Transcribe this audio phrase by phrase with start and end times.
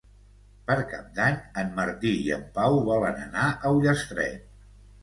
[0.69, 4.53] Per Cap d'Any en Martí i en Pau volen anar a Ullastret.